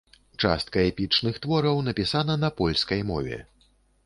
Частка 0.43 0.79
эпічных 0.91 1.37
твораў 1.43 1.83
напісана 1.89 2.39
на 2.47 2.53
польскай 2.63 3.05
мове. 3.13 3.37